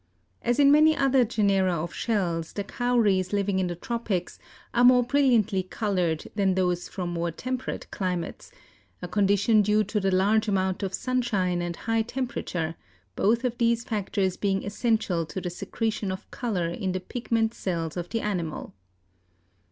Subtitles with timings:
[0.41, 4.39] As in many other genera of shells the Cowries living in the tropics
[4.73, 8.51] are more brilliantly colored than those from more temperate climes,
[9.03, 12.73] a condition due to the large amount of sunshine and high temperature,
[13.15, 17.95] both of these factors being essential to the secretion of color in the pigment cells
[17.95, 18.73] of the animal.